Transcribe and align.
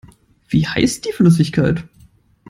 Wie 0.47 0.65
heißt 0.65 1.05
die 1.05 1.11
Flüssigkeit? 1.11 1.83